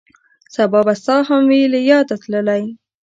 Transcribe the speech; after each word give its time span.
سبا 0.55 0.79
به 0.87 0.93
ستا 1.01 1.15
هم 1.27 1.41
وي 1.51 1.61
له 1.73 1.79
یاده 1.89 2.15
تللی 2.21 2.63